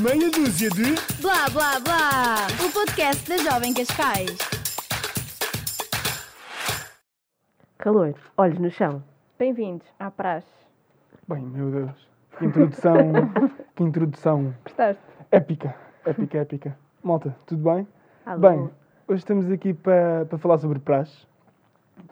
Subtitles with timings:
[0.00, 0.94] Meia dúzia de.
[1.20, 2.46] Blá blá blá!
[2.66, 4.36] O podcast da Jovem Cascais.
[7.78, 9.02] Calor, olhos no chão.
[9.38, 10.48] Bem-vindos à praxe.
[11.28, 12.08] Bem, meu Deus.
[12.38, 12.96] Que introdução.
[13.76, 14.54] que introdução.
[14.64, 15.02] Gostaste?
[15.30, 15.74] Épica.
[16.04, 16.78] Épica, épica.
[17.02, 17.86] Malta, tudo bem?
[18.24, 18.38] Alô.
[18.40, 18.70] Bem,
[19.06, 21.26] hoje estamos aqui para para falar sobre praxe.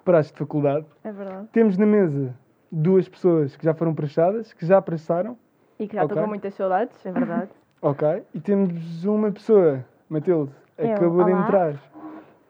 [0.05, 0.87] Praxe de faculdade.
[1.05, 1.49] É verdade.
[1.53, 2.35] Temos na mesa
[2.71, 5.37] duas pessoas que já foram praxadas, que já praxaram.
[5.79, 6.23] E que já estou Ok.
[6.25, 6.95] com muitas saudades.
[7.05, 7.51] É verdade.
[7.83, 8.23] Ok.
[8.33, 11.43] E temos uma pessoa, Matilde, Eu, acabou de olá.
[11.43, 11.75] entrar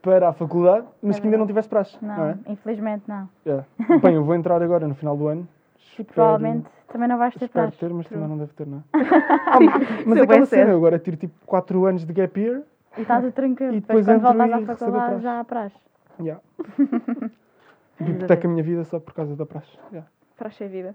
[0.03, 1.97] para a faculdade, mas É que ainda não tivesse praxe.
[2.05, 2.37] Não, Não, é?
[2.49, 3.29] infelizmente não.
[3.47, 3.65] Yeah.
[4.03, 5.49] Bem, eu vou entrar agora no final do ano.
[5.77, 7.79] E Espero- provavelmente também não vais ter Espero praxe.
[7.79, 8.83] ter, mas também não deve ter, não é?
[8.93, 9.59] Ah,
[10.07, 12.63] mas Seu aquela bem cena, eu agora tiro tipo 4 anos de gap year.
[12.99, 13.75] E está tudo tranquilo.
[13.75, 15.23] E Depois, depois quando entro voltas à recebo a faculdade praxe.
[15.23, 15.77] já há praxe.
[16.21, 16.43] Yeah.
[18.01, 19.79] Hipoteca a minha vida só por causa da praxe.
[19.93, 20.09] Yeah.
[20.37, 20.95] Praxe é vida.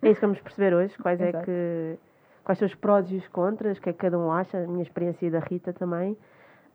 [0.00, 0.96] É isso que vamos perceber hoje.
[0.98, 1.44] Quais é Exato.
[1.44, 1.98] que.
[2.44, 4.66] Quais são os prós e os contras, o que é que cada um acha, a
[4.66, 6.16] minha experiência e da Rita também.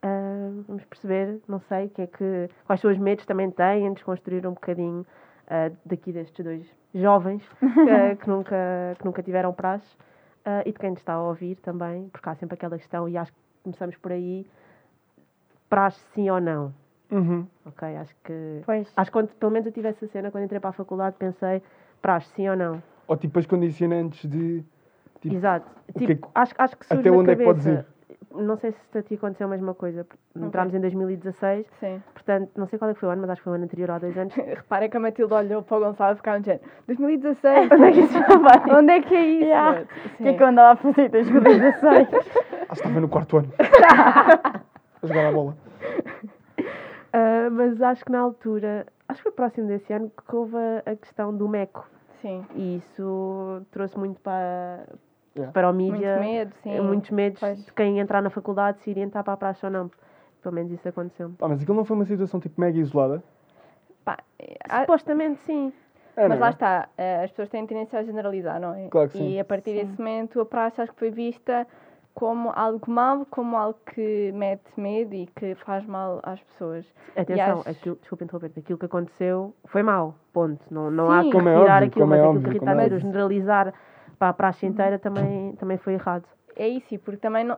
[0.02, 4.46] Ah, vamos perceber, não sei, que é que, quais são os medos também têm, desconstruir
[4.48, 5.06] um bocadinho
[5.50, 8.56] ah, daqui destes dois jovens ah, que, nunca,
[8.98, 9.98] que nunca tiveram praxe
[10.46, 13.32] ah, e de quem está a ouvir também, porque há sempre aquela questão e acho
[13.34, 14.46] que começamos por aí,
[15.70, 16.74] praxe sim ou não,
[17.10, 17.48] Uhum.
[17.66, 17.96] ok?
[17.98, 18.92] Acho que Pois.
[18.96, 21.62] Acho que quando, pelo menos eu tive essa cena, quando entrei para a faculdade, pensei,
[22.02, 22.84] praxe, sim ou não?
[23.08, 24.64] Ou tipo as condicionantes de.
[25.22, 25.66] Tipo, Exato.
[25.98, 27.98] Tipo, que é que- acho, acho que surge até na onde é que podes cabeça.
[28.36, 30.06] Não sei se a ti aconteceu a mesma coisa.
[30.36, 32.02] Entramos em 2016, Sim.
[32.14, 33.64] portanto, não sei qual é que foi o ano, mas acho que foi o ano
[33.64, 34.34] anterior, há dois anos.
[34.36, 36.64] Reparem que a Matilde olhou para o Gonçalo e ficava no género.
[36.86, 37.72] 2016.
[37.72, 38.76] Onde é que isso vai?
[38.78, 39.44] Onde é que é isso?
[39.46, 39.82] Yeah.
[39.82, 42.08] O que é que eu andava a fazer em 2016?
[42.70, 43.52] Ah, estava no quarto ano.
[43.58, 45.58] a jogar a bola.
[47.14, 50.92] Ah, mas acho que na altura, acho que foi próximo desse ano, que houve a,
[50.92, 51.88] a questão do MECO.
[52.22, 52.46] Sim.
[52.56, 54.86] E isso trouxe muito para,
[55.38, 55.52] Yeah.
[55.54, 56.18] para o Muito mídia.
[56.20, 56.72] medo, sim.
[56.76, 57.66] eh, muitos medos Pois.
[57.66, 59.92] de quem entrar na faculdade se iria entrar para a praxe ou não.
[60.42, 61.32] Pelo menos isso aconteceu.
[61.42, 63.22] Ah, mas aquilo não foi uma situação tipo mega isolada.
[64.06, 64.18] Pá,
[64.70, 65.74] há- Supostamente sim.
[66.16, 66.50] É, mas não lá é?
[66.50, 68.88] está, eh, as pessoas têm tendência a generalizar, não é?
[68.90, 69.30] Claro que sim.
[69.34, 71.68] E a partir desse momento a praxe acho que foi vista
[72.16, 76.92] como algo mau, como algo que mete medo e que faz mal às pessoas.
[77.16, 80.60] Atenção, acho- aquilo, desculpa interromper aquilo que aconteceu foi mau, ponto.
[80.72, 81.30] Não, não há Sim.
[81.30, 82.86] que Como é retirar óbvio, aquilo, como é mas aquilo óbvio, que como a é
[82.86, 83.00] óbvio.
[83.00, 83.74] generalizar
[84.18, 86.26] para a praxe inteira também, também foi errado.
[86.56, 87.58] É isso, e porque também não,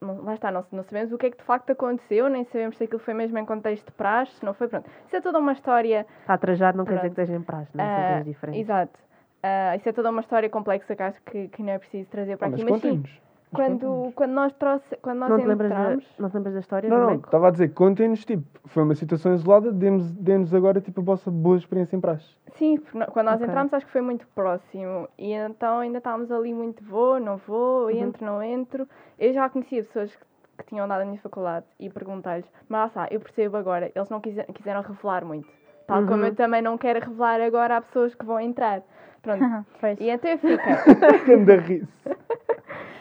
[0.00, 2.78] não- lá está, não, não sabemos o que é que de facto aconteceu, nem sabemos
[2.78, 4.88] se aquilo foi mesmo em contexto de praxe, se não foi, pronto.
[5.06, 6.06] Isso é toda uma história.
[6.22, 7.14] Está trajado não quer dizer Pronto.
[7.16, 7.94] que esteja em praxe, não é?
[7.94, 8.60] São ah, coisas diferentes.
[8.62, 8.98] Exato.
[9.42, 12.38] Ah, isso é toda uma história complexa que acho que, que não é preciso trazer
[12.38, 12.64] para Ah, aqui.
[12.64, 13.02] Mas sim.
[13.02, 13.10] Mas
[13.52, 16.06] quando, quando nós, trouxe, quando nós Não te, lembras da, entramos.
[16.18, 19.34] não te lembras da história Não, não, estava a dizer, contem-nos, tipo, foi uma situação
[19.34, 22.36] isolada, demos- dê-nos agora, tipo, a vossa boa experiência em praxe.
[22.54, 22.78] Sim,
[23.12, 23.46] quando nós Ok.
[23.48, 25.08] entramos acho que foi muito próximo.
[25.18, 27.90] E então ainda estávamos ali muito vou, não vou, Uhum.
[27.90, 28.88] entro, não entro.
[29.18, 30.24] Eu já conhecia pessoas que,
[30.58, 34.08] que tinham andado na minha faculdade e perguntei-lhes, mas lá está, eu percebo agora, eles
[34.10, 35.48] não quise- quiseram revelar muito.
[35.86, 36.26] Tal como Uhum.
[36.28, 38.82] eu também não quero revelar agora a pessoas que vão entrar.
[39.22, 39.40] Pronto.
[40.00, 40.56] E então eu fiquei.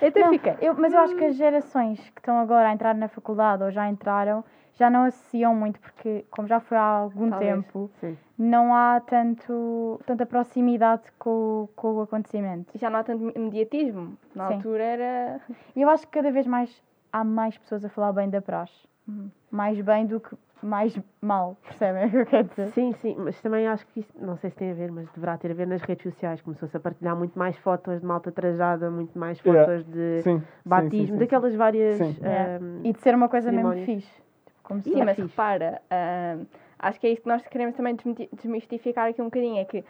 [0.01, 0.55] Então Não, fiquei.
[0.61, 3.71] eu- mas eu acho que as gerações que estão agora a entrar na faculdade ou
[3.71, 4.43] já entraram
[4.75, 7.51] já não associam muito porque, como já foi há algum Talvez.
[7.53, 8.17] tempo, Sim.
[8.37, 12.77] não há tanto, tanta proximidade com, o- com o acontecimento.
[12.77, 14.17] Já não há tanto mediatismo.
[14.33, 14.53] Na Sim.
[14.55, 15.41] altura era.
[15.75, 18.87] E eu acho que cada vez mais há mais pessoas a falar bem da praxe.
[19.07, 19.29] Uhum.
[19.51, 22.67] Mais bem do que mais mal, percebem o que eu quero dizer?
[22.69, 25.37] Sim, sim, mas também acho que isso, não sei se tem a ver, mas deverá
[25.37, 26.41] ter a ver nas redes sociais.
[26.41, 29.65] Começou-se a partilhar muito mais fotos de malta trajada, muito mais Yeah.
[29.65, 30.43] fotos de Sim.
[30.65, 31.17] batismo, sim, sim, sim.
[31.19, 31.97] daquelas várias.
[31.97, 32.15] Sim.
[32.21, 32.55] Yeah.
[32.57, 34.07] ahm, E de ser uma coisa mesmo fixe.
[34.45, 35.29] Tipo, Como se Sim, é mas fixe.
[35.29, 36.37] repara, ah,
[36.79, 37.95] acho que é isso que nós queremos também
[38.33, 39.83] desmistificar aqui um bocadinho, é que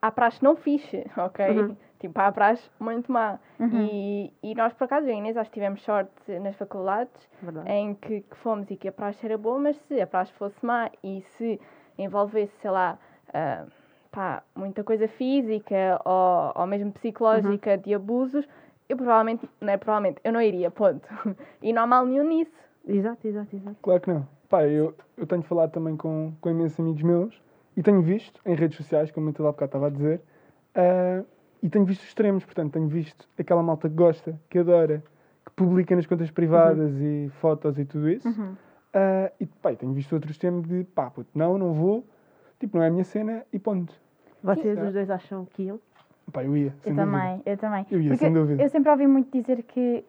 [0.00, 1.48] há praxe não fixe, ok?
[1.48, 1.76] Uhum.
[1.98, 3.38] Tipo, há praxe muito má.
[3.58, 3.88] Uhum.
[3.90, 7.28] E, e nós, por acaso, eu e a Inês, acho que tivemos sorte nas faculdades
[7.42, 7.70] verdade.
[7.70, 10.64] em que, que fomos e que a praxe era boa, mas se a praxe fosse
[10.64, 11.60] má e se
[11.98, 12.96] envolvesse, sei lá,
[13.34, 13.64] ah,
[14.12, 18.46] pá, muita coisa física ou, ou mesmo psicológica de abusos,
[18.88, 21.06] eu provavelmente, não é provavelmente, eu não iria, ponto.
[21.60, 22.52] E não há mal nenhum nisso.
[22.86, 23.76] Exato, exato, exato.
[23.82, 24.28] Claro que não.
[24.48, 27.47] Pá, eu, eu tenho falado também com, com imensos amigos meus
[27.78, 30.20] e tenho visto em redes sociais, como eu há bocado estava a dizer,
[30.74, 31.22] ah,
[31.62, 35.00] e tenho visto extremos, portanto, tenho visto aquela malta que gosta, que adora,
[35.46, 38.26] que publica nas contas privadas e fotos e tudo isso.
[38.26, 38.56] Uhum.
[38.92, 42.04] Ah, e pá, tenho visto outros extremos de pá, puto, não, não vou,
[42.58, 43.94] tipo, não é a minha cena e ponto.
[44.42, 44.84] Vocês Sim.
[44.84, 45.78] os dois acham que iam?
[46.32, 47.04] Pá, eu ia, sem Eu dúvida.
[47.04, 47.86] também, eu também.
[47.92, 48.60] Eu ia, Porque sem dúvida.
[48.60, 50.04] Eu sempre ouvi muito dizer que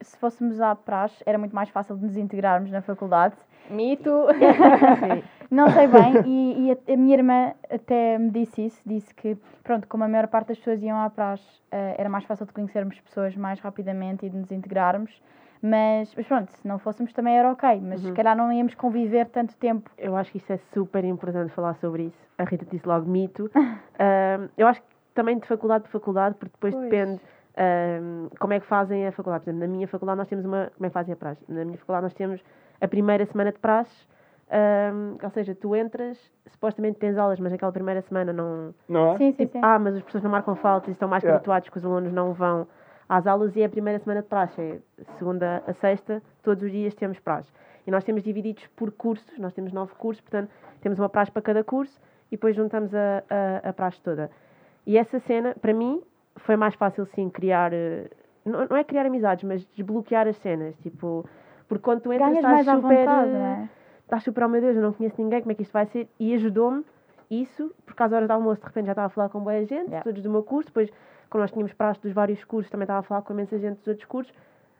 [0.00, 3.36] se fôssemos à praxe era muito mais fácil de nos integrarmos na faculdade.
[3.70, 4.10] Mito.
[5.50, 9.36] Não sei bem, e, e a, a minha irmã até me disse isso, disse que,
[9.62, 12.52] pronto, como a maior parte das pessoas iam à praxe, eh, era mais fácil de
[12.52, 15.22] conhecermos pessoas mais rapidamente e de nos integrarmos,
[15.62, 19.26] mas, mas pronto, se não fôssemos também era ok, mas se calhar não íamos conviver
[19.26, 19.90] tanto tempo.
[19.96, 22.18] Eu acho que isso é super importante falar sobre isso.
[22.38, 23.50] A Rita disse logo mito.
[24.56, 26.90] Eu acho que também de faculdade para faculdade, porque depois Pois.
[26.90, 27.20] depende
[27.56, 29.44] ahm, como é que fazem a faculdade.
[29.44, 30.70] Por exemplo, na minha faculdade nós temos uma.
[30.76, 31.42] Como é que fazem a praxe?
[31.48, 32.44] Na minha faculdade nós temos
[32.80, 34.06] a primeira semana de praxe,
[34.50, 36.18] ahm, ou seja, tu entras,
[36.52, 38.74] supostamente tens aulas, mas aquela primeira semana não.
[38.88, 39.16] Não é?
[39.18, 39.60] Sim, sim, Tipo, sim.
[39.62, 41.36] ah, mas as pessoas não marcam faltas e estão mais Yeah.
[41.36, 42.66] habituados que os alunos não vão
[43.08, 44.60] às aulas e é a primeira semana de praxe.
[44.60, 44.78] É
[45.18, 47.50] segunda a sexta, todos os dias temos praxe.
[47.86, 50.50] E nós temos divididos por cursos, nós temos nove cursos, portanto,
[50.80, 53.22] temos uma praxe para cada curso e depois juntamos a,
[53.64, 54.28] a, a praxe toda.
[54.84, 56.02] E essa cena, para mim,
[56.36, 57.72] foi mais fácil sim criar.
[57.72, 58.08] eh,
[58.44, 60.76] Não, não é criar amizades, mas desbloquear as cenas.
[60.78, 61.24] Tipo,
[61.68, 62.98] porque quando tu entras Ganhas estás mais à super.
[62.98, 63.68] vontade, eh, não é?
[64.06, 66.08] Estás super, oh meu Deus, eu não conheço ninguém, como é que isto vai ser?
[66.18, 66.84] E ajudou-me
[67.30, 69.88] isso, porque às horas de almoço de repente já estava a falar com boa gente,
[69.88, 70.02] Yeah.
[70.04, 70.90] todos do meu curso, depois,
[71.28, 73.88] quando nós tínhamos praxe dos vários cursos, também estava a falar com imensa gente dos
[73.88, 74.32] outros cursos,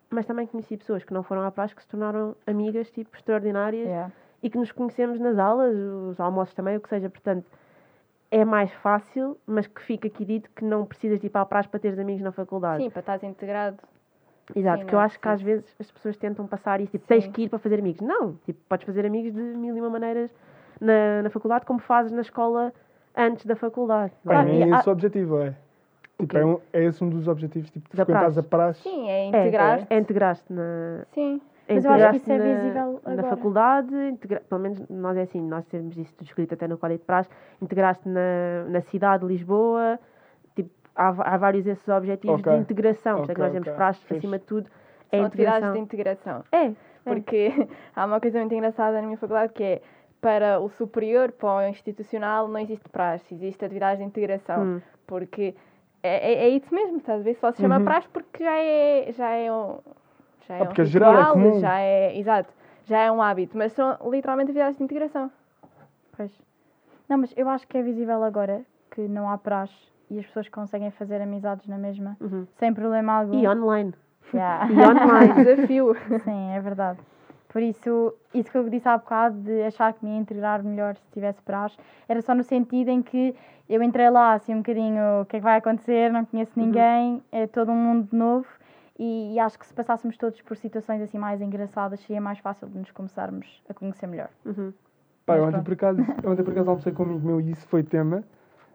[0.08, 3.86] mas também conheci pessoas que não foram à praxe, que se tornaram amigas, tipo, extraordinárias,
[3.86, 4.12] Yeah.
[4.42, 7.44] e que nos conhecemos nas aulas, os almoços também, o que seja, portanto,
[8.30, 11.46] é mais fácil, mas que fica aqui dito que não precisas de ir para a
[11.46, 12.82] praxe para teres amigos na faculdade.
[12.82, 13.78] Sim, para estás integrado.
[14.54, 17.24] Exato, porque eu é acho que às vezes as pessoas tentam passar isso, tipo, tens
[17.24, 17.32] Sim.
[17.32, 18.00] que ir para fazer amigos.
[18.00, 20.30] Não, tipo, podes fazer amigos de mil e uma maneiras
[20.80, 22.72] na, na faculdade, como fazes na escola
[23.16, 24.12] antes da faculdade.
[24.24, 25.54] Claro, é esse o objetivo, é.
[26.18, 28.82] Tipo, é, um, é esse um dos objetivos, tipo, de frequentares a praxe.
[28.82, 29.86] Sim, é É, integrar.
[29.90, 31.40] é, integrar-te na, Sim.
[31.68, 33.28] é Mas eu acho que integrar-te isso é na, visível na agora.
[33.36, 37.00] faculdade, integra- pelo menos nós é assim, nós temos isso tudo escrito até no Código
[37.00, 37.28] de Praxe,
[37.60, 39.98] integraste na, na cidade de Lisboa,
[40.96, 42.52] há, há vários desses objetivos Ok.
[42.52, 43.76] de integração, portanto Ok, nós temos ok.
[43.76, 44.16] praxe, Fixe.
[44.16, 44.70] acima de tudo,
[45.12, 46.44] é São atividades de integração.
[46.52, 46.72] É,
[47.04, 47.50] Porque
[47.94, 49.82] há uma coisa muito engraçada na minha faculdade que é
[50.20, 54.64] para o superior, para o institucional, não existe praxe, existe atividades de integração.
[54.64, 54.80] Hum.
[55.06, 55.54] Porque
[56.02, 57.34] é, é, é isso mesmo, estás a ver?
[57.36, 57.84] Só se chama Uhum.
[57.84, 59.78] praxe porque já é, já é um.
[60.48, 61.60] Já é Ah, um porque é geral, é ritual, comum.
[61.60, 62.18] já é.
[62.18, 62.52] Exato.
[62.86, 65.30] Já é um hábito, mas são literalmente atividades de integração.
[66.16, 66.32] Pois.
[67.08, 69.74] Não, mas eu acho que é visível agora que não há praxe
[70.10, 72.46] e as pessoas conseguem fazer amizades na mesma, Uhum.
[72.56, 73.38] sem problema algum.
[73.38, 73.92] e online.
[74.34, 74.66] Yeah.
[74.70, 75.32] E online.
[75.44, 75.94] Desafio.
[76.24, 76.98] Sim, é verdade.
[77.48, 80.96] Por isso, isso que eu disse há bocado de achar que me ia integrar melhor
[80.96, 81.76] se tivesse praxe,
[82.08, 83.34] era só no sentido em que
[83.68, 87.22] eu entrei lá assim um bocadinho, o que é que vai acontecer, não conheço ninguém,
[87.32, 88.46] é todo um mundo novo
[88.98, 92.68] e, e acho que se passássemos todos por situações assim mais engraçadas, seria mais fácil
[92.68, 94.28] de nos começarmos a conhecer melhor.
[94.44, 94.72] Uhum.
[95.24, 97.82] Pá, ontem por, acaso, ontem por acaso almocei com um amigo meu e isso foi
[97.82, 98.22] tema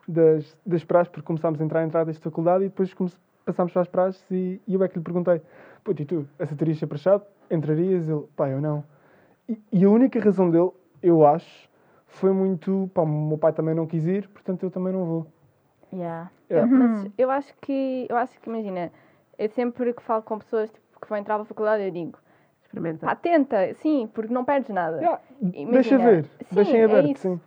[0.07, 2.93] das, das praxes, porque começámos a entrar em entradas de faculdade e depois
[3.45, 5.41] passámos para as praxes e, e eu é que lhe perguntei,
[5.83, 7.23] pô, e tu, aceitarias ser praxado?
[7.49, 8.07] Entrarias?
[8.07, 8.83] Ele, pá, eu não.
[9.47, 10.71] E, e a única razão dele,
[11.01, 11.69] eu acho,
[12.07, 15.27] foi muito, pá, o meu pai também não quis ir, portanto eu também não vou.
[15.93, 16.31] Yeah.
[16.49, 16.71] Yeah.
[16.71, 18.91] Mas eu acho que, eu acho que, imagina,
[19.37, 22.17] eu sempre que falo com pessoas tipo, que vão entrar para a faculdade, eu digo,
[22.63, 23.05] Experimenta.
[23.05, 24.97] pá, tenta, sim, porque não perdes nada.
[24.97, 27.21] Yeah, Imagina, deixa ver, sim, deixem é aberto, isso.
[27.21, 27.41] sim.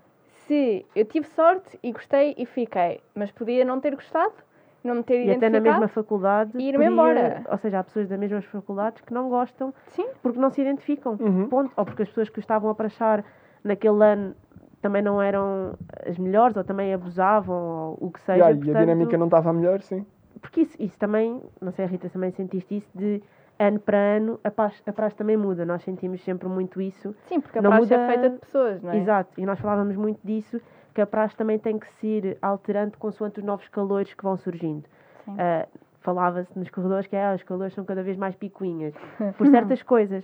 [0.46, 4.34] Se eu tive sorte e gostei e fiquei, mas podia não ter gostado,
[4.82, 5.62] não me ter E até na identificado.
[5.80, 6.50] mesma faculdade.
[6.58, 7.42] e ir-me podia- embora.
[7.50, 11.16] Ou seja, há pessoas das mesmas faculdades que não gostam Sim, porque não se identificam.
[11.18, 11.48] Uhum.
[11.48, 11.72] Ponto.
[11.76, 13.24] Ou porque as pessoas que estavam a praxar
[13.62, 14.34] naquele ano
[14.82, 15.74] também não eram
[16.06, 18.32] as melhores, ou também abusavam, ou o que seja.
[18.38, 20.04] Yeah, e a portanto, dinâmica não estava a melhor, sim.
[20.42, 23.22] Porque isso, isso também, não sei, Rita, também sentiste isso de
[23.58, 25.64] ano para ano, a praxe, a praxe também muda.
[25.64, 27.14] Nós sentimos sempre muito isso.
[27.28, 28.96] sim, porque a Não praxe é muda- feita de pessoas, não é?
[28.98, 30.60] Exato, e nós falávamos muito disso,
[30.94, 34.36] que a praxe também tem que se ir alterando consoante os novos calores que vão
[34.36, 34.84] surgindo.
[35.38, 35.66] Ah,
[36.00, 38.92] Falava-se nos corredores que ah, os calores são cada vez mais picuinhas,
[39.38, 40.22] por certas coisas.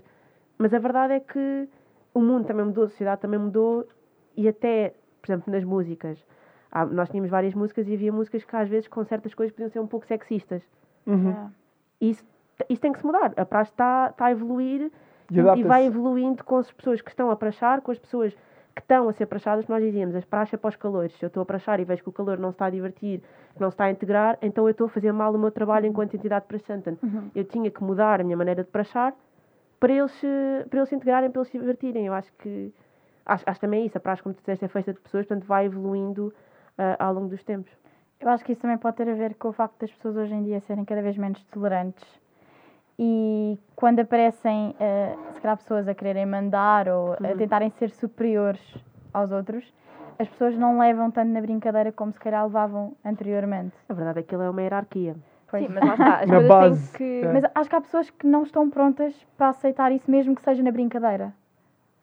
[0.58, 1.68] Mas a verdade é que
[2.12, 3.86] o mundo também mudou, a sociedade também mudou,
[4.36, 6.22] e até, por exemplo, nas músicas.
[6.70, 9.70] Há- nós tínhamos várias músicas e havia músicas que às vezes com certas coisas podiam
[9.70, 10.62] ser um pouco sexistas.
[11.06, 11.30] Uhum.
[11.30, 11.50] Yeah.
[12.00, 12.24] E isso,
[12.68, 13.32] isso tem que se mudar.
[13.36, 14.90] A praxe está está a evoluir
[15.30, 18.34] E e, vai evoluindo com as pessoas que estão a praxar, com as pessoas
[18.74, 19.66] que estão a ser praxadas.
[19.68, 21.12] Nós dizíamos, as praxes é para os calores.
[21.18, 23.20] Se eu estou a praxar e vejo que o calor não se está a divertir,
[23.54, 25.86] que não se está a integrar, então eu estou a fazer mal o meu trabalho
[25.86, 26.88] enquanto entidade praxante.
[27.02, 27.30] Uhum.
[27.34, 29.12] Eu tinha que mudar a minha maneira de praxar
[29.78, 32.06] para eles, se- para eles se integrarem, para eles se divertirem.
[32.06, 32.72] Eu acho que
[33.26, 33.96] acho, acho também isso.
[33.98, 36.32] A praxe, como tu disseste, é feita de pessoas, portanto vai evoluindo
[36.78, 37.70] ah, ao longo dos tempos.
[38.20, 40.34] Eu acho que isso também pode ter a ver com o facto das pessoas hoje
[40.34, 42.04] em dia serem cada vez menos tolerantes.
[43.02, 47.36] E quando aparecem, eh, se calhar, pessoas a quererem mandar ou a Uhum.
[47.38, 48.60] tentarem ser superiores
[49.14, 49.72] aos outros,
[50.18, 53.74] as pessoas não levam tanto na brincadeira como se calhar levavam anteriormente.
[53.88, 55.16] A verdade é que aquilo é uma hierarquia.
[55.50, 55.64] Pois.
[55.66, 57.26] Sim, mas lá está, as Na base, têm que...
[57.26, 57.32] é.
[57.32, 60.62] Mas acho que há pessoas que não estão prontas para aceitar isso, mesmo que seja
[60.62, 61.32] na brincadeira.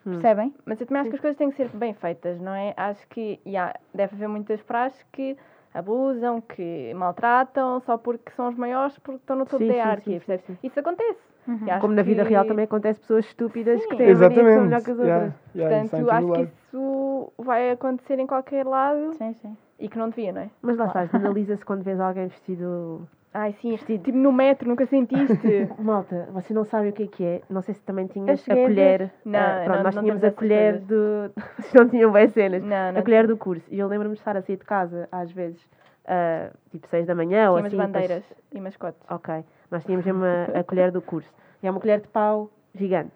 [0.04, 0.52] Percebem?
[0.66, 2.74] Mas eu também acho que as coisas têm que ser bem feitas, não é?
[2.76, 5.38] Acho que yeah, deve haver muitas praxes que
[5.78, 10.14] abusam, que maltratam, só porque são os maiores, porque estão no topo Sim, da hierarquia,
[10.14, 10.46] sim, sim, percebes?
[10.60, 10.68] sim.
[10.68, 11.20] Isso acontece.
[11.48, 11.60] Uhum.
[11.66, 13.88] E acho Como na vida que- real também acontece pessoas estúpidas Sim.
[13.90, 14.66] que têm a mania que são Exatamente.
[14.66, 15.56] melhor que as Yeah, outras.
[15.56, 16.44] yeah, em Portanto, acho que lado.
[16.44, 19.58] isso vai acontecer em qualquer lado Sim, sim.
[19.80, 20.50] E que não devia, não é?
[20.62, 23.08] Mas lá estás, analisa-se quando vês alguém vestido.
[23.34, 25.38] Ai, sim, tipo no metro, nunca sentiste.
[25.78, 27.42] Malta, vocês não sabem o que é que é.
[27.50, 29.12] Não sei se também tinhas a colher.
[29.24, 31.32] Não, ah, pronto, não- nós não tínhamos temos a colher do.
[31.60, 32.64] Vocês não tinham bem cenas.
[32.64, 33.68] não, não a colher do curso.
[33.70, 35.60] E eu lembro-me de estar a sair de casa, às vezes,
[36.08, 37.78] ah, tipo 6 da manhã ou Tínhamos assim.
[37.78, 39.02] depois- bandeiras e mascotes.
[39.10, 39.44] Ok.
[39.70, 40.24] Nós tínhamos mesmo
[40.58, 41.30] a, colher do curso.
[41.62, 43.12] E é uma colher de pau gigante.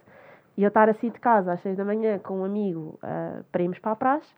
[0.58, 3.40] E eu estar a sair de casa às 6 da manhã com um amigo ah,
[3.52, 4.32] para irmos para a praxe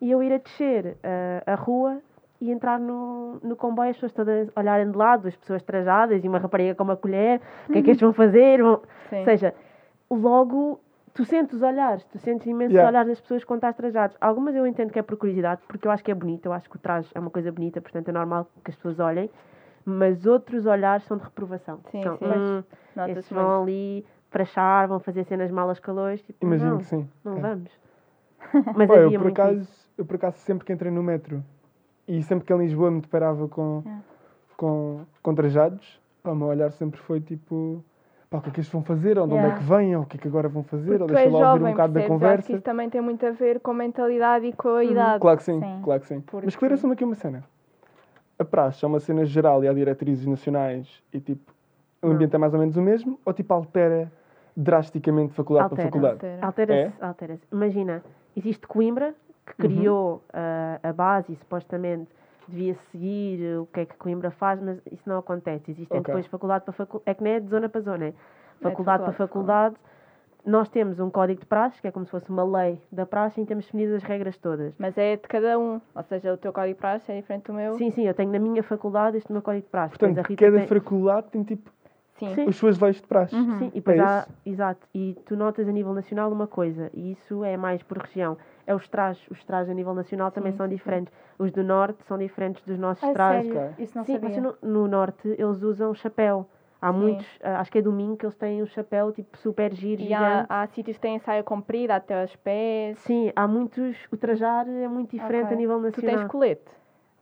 [0.00, 1.98] e eu ir a descer ah, a rua
[2.40, 6.28] e entrar no, no comboio, as pessoas todas olharem de lado, as pessoas trajadas e
[6.28, 8.62] uma rapariga com uma colher, o que é que eles vão fazer?
[8.62, 9.18] Vão- Sim.
[9.20, 9.54] Ou seja,
[10.10, 10.80] logo
[11.14, 12.90] tu sentes os olhares, tu sentes imensos Yeah.
[12.90, 14.16] olhares das pessoas quando estás trajados.
[14.20, 16.68] Algumas eu entendo que é por curiosidade, porque eu acho que é bonito, eu acho
[16.68, 19.30] que o traje é uma coisa bonita, portanto é normal que as pessoas olhem,
[19.84, 21.80] mas outros olhares são de reprovação.
[21.90, 22.24] Sim, são, sim.
[22.26, 26.84] "Hum, Nota-se esses vão ali frachar, vão fazer cenas malas calores, tipo, Imagino não, que
[26.84, 27.08] sim.
[27.24, 27.40] não É.
[27.40, 27.70] vamos.
[28.76, 29.90] Mas Pá, eu por acaso, isso.
[29.98, 31.42] eu por acaso sempre que entrei no metro
[32.08, 33.90] e sempre que em Lisboa me deparava com, É.
[34.56, 37.82] com, com trajados, pá, o meu olhar sempre foi tipo,
[38.30, 39.18] pá, o que é que eles vão fazer?
[39.18, 39.54] Ou de onde Yeah.
[39.54, 39.96] é que vêm?
[39.96, 40.98] Ou o que é que agora vão fazer?
[40.98, 42.00] Porque Ou deixa lá ouvir um bocado da?
[42.00, 42.52] Eu Acho que conversa.
[42.52, 45.20] isso também tem muito a ver com a mentalidade e com a idade.
[45.20, 45.80] Claro que sim, Sim.
[45.82, 46.20] claro que sim.
[46.20, 47.44] Porque- Mas esclareça-me aqui uma cena.
[48.38, 51.52] A praxe é uma cena geral e há diretrizes nacionais e tipo,
[52.02, 52.14] o Não.
[52.14, 53.18] ambiente é mais ou menos o mesmo?
[53.24, 54.12] Ou tipo altera
[54.54, 55.88] drasticamente de faculdade para Altera.
[55.90, 56.14] faculdade?
[56.14, 56.46] Altera.
[56.46, 57.42] Altera-se, altera-se.
[57.52, 58.02] Imagina,
[58.36, 59.14] existe Coimbra,
[59.46, 59.68] que Uhum.
[59.76, 62.08] criou ah, a base e supostamente
[62.48, 65.70] devia seguir o que é que Coimbra faz, mas isso não acontece.
[65.70, 66.12] Existem Ok.
[66.12, 67.10] depois faculdade para faculdade.
[67.10, 68.12] É que não é de zona para zona, é
[68.60, 69.76] faculdade para faculdade, faculdade.
[70.44, 73.40] Nós temos um código de praxe, que é como se fosse uma lei da praxe,
[73.40, 74.72] que temos definidas as regras todas.
[74.78, 75.80] Mas é de cada um.
[75.92, 77.74] Ou seja, o teu código de praxe é diferente do meu.
[77.74, 79.98] Sim, sim, eu tenho na minha faculdade este meu código de praxe.
[79.98, 81.68] Portanto, a cada tem- faculdade tem tipo
[82.18, 82.34] Sim.
[82.34, 82.48] Sim.
[82.48, 83.34] as suas leis de praxe.
[83.36, 83.58] Uhum.
[83.58, 84.26] Sim, e depois É há.
[84.44, 84.86] Exato.
[84.94, 88.36] E tu notas a nível nacional uma coisa, e isso é mais por região.
[88.66, 89.24] É os trajes.
[89.30, 91.12] Os trajes a nível nacional também Sim, são diferentes.
[91.38, 93.52] Os do norte são diferentes dos nossos A trajes.
[93.52, 93.74] sério?
[93.78, 94.28] Isso não Sim, sabia.
[94.30, 96.48] mas no, no norte eles usam chapéu.
[96.80, 96.98] Há Sim.
[96.98, 100.12] muitos, ah, acho que é domingo que eles têm um chapéu tipo super giro, E
[100.12, 100.46] há, gigante.
[100.50, 102.98] há sítios que têm saia comprida até aos pés.
[103.00, 103.96] Sim, há muitos.
[104.12, 105.54] O trajar é muito diferente Ok.
[105.54, 106.16] a nível Tu nacional.
[106.18, 106.70] tens colete.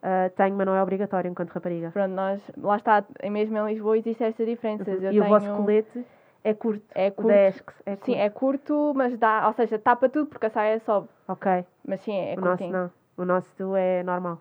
[0.06, 1.90] Ah, tenho, mas não é obrigatório enquanto rapariga.
[1.90, 4.86] Pronto, nós, lá está, mesmo em Lisboa existe estas diferenças.
[5.02, 6.04] Eu e tenho, o vosso colete
[6.44, 6.82] é curto.
[6.94, 7.30] É curto.
[7.30, 8.04] é curto.
[8.04, 11.08] Sim, é curto, mas dá, ou seja, tapa tudo porque a saia sobe.
[11.26, 11.64] Ok.
[11.88, 12.90] Mas sim, é o nosso não.
[13.16, 14.38] O nosso é normal.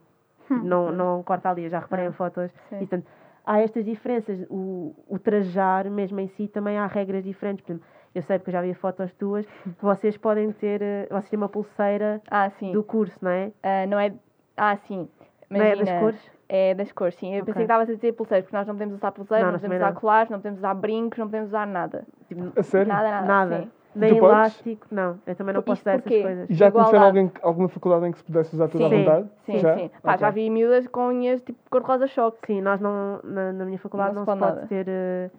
[0.50, 2.52] não, não corta ali, já reparei em fotos.
[2.68, 2.76] Sim.
[2.76, 3.08] E, portanto,
[3.46, 4.46] há estas diferenças.
[4.50, 7.64] O, o trajar, mesmo em si, também há regras diferentes.
[7.64, 10.82] Por exemplo, eu sei porque eu já vi fotos tuas que vocês podem ter.
[10.82, 12.74] eh, Vocês têm uma pulseira Ah, sim.
[12.74, 13.52] do curso, não é?
[13.64, 14.14] Ah, não é.
[14.58, 15.08] Ah, sim.
[15.58, 16.32] Não é das Imagina, cores?
[16.50, 17.28] É das cores, sim.
[17.34, 17.46] Eu Ok.
[17.46, 19.78] pensei que estavas a dizer pulseiras, porque nós não podemos usar pulseiras, Não, não, podemos
[19.78, 20.00] usar não.
[20.02, 22.06] colares, não podemos usar brincos, não podemos usar nada.
[22.28, 22.88] Tipo, A sério?
[22.88, 23.26] Nada, nada.
[23.28, 23.62] nada.
[23.64, 23.72] sim.
[23.96, 24.34] Nem Tu podes?
[24.38, 25.20] elástico, não.
[25.28, 26.50] Eu também não Por- posso isto dar essas coisas.
[26.50, 28.98] E já conheceram alguém, alguma faculdade em que se pudesse usar tudo à Sim.
[29.04, 29.28] vontade?
[29.46, 29.76] Sim, já?
[29.76, 29.92] sim.
[30.02, 30.18] Pá, Ok.
[30.20, 32.40] já vi miúdas com unhas tipo cor-de-rosa choque.
[32.48, 34.86] Sim, nós não, na, na minha faculdade Não não, se se pode pode ter.
[34.90, 35.30] eh,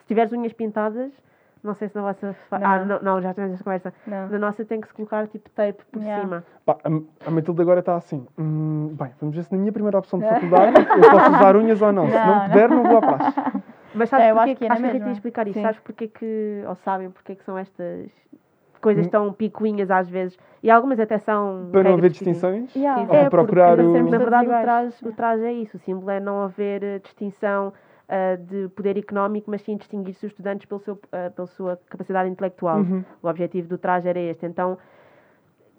[0.00, 1.12] se tiveres unhas pintadas,
[1.62, 2.34] não sei se na vossa.
[2.52, 2.58] Não.
[2.62, 3.92] Ah, não, não, já tivemos essa conversa.
[4.06, 4.28] Não.
[4.28, 6.22] Na nossa tem que se colocar tipo tape por Yeah.
[6.22, 6.44] cima.
[6.64, 8.26] Pá, a, a Matilde agora está assim.
[8.38, 11.82] "Hum, bem, vamos ver se na minha primeira opção de faculdade eu posso usar unhas
[11.82, 12.06] ou não.
[12.06, 13.40] se não Não, puder, não vou à praxe.
[13.94, 15.08] Mas sabes É, eu porque acho que é acho que a Rita mesma.
[15.08, 15.54] ia explicar isso.
[15.58, 15.62] Sim.
[15.62, 16.64] Sabes porque é que.
[16.68, 18.10] Ou sabem porque é que são estas
[18.80, 19.10] coisas Hum.
[19.10, 20.38] tão picuinhas às vezes.
[20.62, 21.68] E algumas até são.
[21.72, 22.74] Para não haver distinções?
[22.74, 23.02] Yeah.
[23.02, 24.10] Ou É, para procurar porque, o.
[24.10, 25.76] Na verdade, o traje, o traje é isso.
[25.76, 27.72] O símbolo é não haver eh, distinção
[28.36, 32.78] de poder económico, mas sim distinguir-se os estudantes pelo seu, ah, pela sua capacidade intelectual.
[32.78, 33.04] Uhum.
[33.22, 34.46] O objetivo do traje era este.
[34.46, 34.78] Então,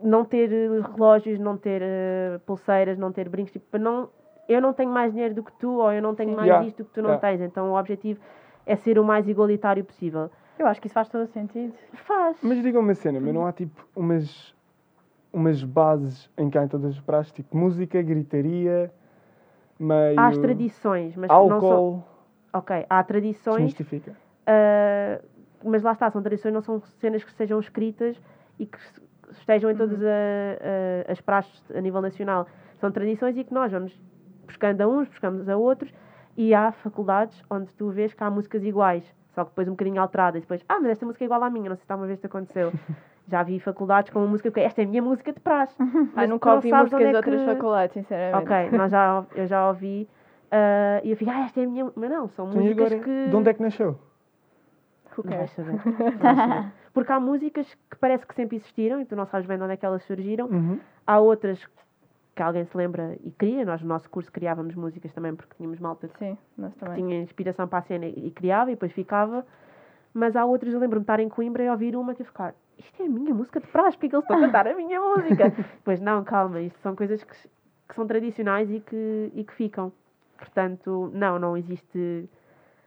[0.01, 4.09] não ter eh, relógios, não ter eh, pulseiras, não ter brincos, tipo, para não,
[4.47, 6.35] eu não tenho mais dinheiro do que tu, ou eu não tenho Sim.
[6.35, 7.27] mais Yeah, isto do que tu não yeah.
[7.27, 7.41] tens.
[7.41, 8.19] Então, o objetivo
[8.65, 10.29] é ser o mais igualitário possível.
[10.57, 11.73] Eu acho que isso faz todo o sentido.
[11.93, 12.37] Faz.
[12.41, 14.55] Mas digam-me uma cena, mas não há tipo umas,
[15.33, 18.91] umas bases em que há em todas as praxes, tipo música, gritaria,
[19.79, 20.19] meio.
[20.19, 22.10] Há as tradições, mas não são.
[22.53, 24.15] Ok, há tradições, Desmistifica.
[24.47, 25.19] ah,
[25.63, 28.19] mas lá está, são tradições, não são cenas que sejam escritas
[28.59, 28.77] e que
[29.31, 30.07] estejam em todas a-
[31.07, 32.47] a- as praxes a nível nacional.
[32.79, 33.97] São tradições e que nós vamos
[34.45, 35.93] buscando a uns, buscamos a outros,
[36.35, 39.03] e há faculdades onde tu vês que há músicas iguais,
[39.33, 41.49] só que depois um bocadinho alteradas, e depois, ah, mas esta música é igual à
[41.49, 42.71] minha, não sei se está uma vez te aconteceu.
[43.27, 45.75] Já vi faculdades com uma música, porque esta é a minha música de praxe.
[45.79, 48.43] Ah, Mas tu nunca não ouvi músicas de é outras que- faculdades, sinceramente.
[48.51, 50.09] Ok, nós já, eu já ouvi,
[50.51, 51.91] ah, e eu fico, ah, esta é a minha.
[51.95, 53.29] Mas não, são Então, músicas agora, que.
[53.29, 53.97] de onde é que nasceu?
[55.17, 55.51] Who Não vais cares?
[55.51, 55.73] saber.
[55.85, 56.71] Não vais saber.
[56.93, 59.73] Porque há músicas que parece que sempre existiram e tu não sabes bem de onde
[59.73, 60.47] é que elas surgiram.
[60.47, 60.77] Uhum.
[61.07, 61.65] Há outras
[62.35, 63.63] que alguém se lembra e cria.
[63.63, 66.95] Nós no nosso curso criávamos músicas também porque tínhamos malta que Sim, nós também.
[66.95, 69.45] tinha inspiração para a cena e e criava e depois ficava.
[70.13, 72.53] Mas há outras, eu lembro-me de estar em Coimbra e ouvir uma que eu ficar,
[72.77, 74.75] isto é a minha música de praxe, porque é que eles estão a cantar a
[74.75, 75.53] minha música?
[75.85, 77.33] pois não, calma, isto são coisas que,
[77.87, 79.93] que são tradicionais e que, e que ficam.
[80.41, 82.27] Portanto, não, não existe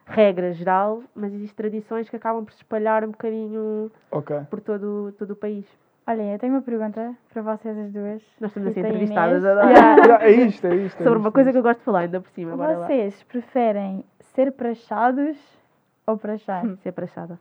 [0.06, 4.36] regra geral, mas existem tradições que acabam por se espalhar um bocadinho Ok.
[4.50, 5.64] por todo, todo o país.
[6.06, 8.20] Olhem, eu tenho uma pergunta para vocês as duas.
[8.40, 9.70] Nós estamos assim Rita e entrevistadas agora.
[9.72, 11.00] Yeah, É isto, é isto.
[11.00, 12.56] é Sobre uma isto, coisa é que eu gosto de falar ainda por cima.
[12.56, 15.38] Vocês preferem ser praxados
[16.06, 16.66] ou praxar?
[16.82, 17.38] Ser prachada.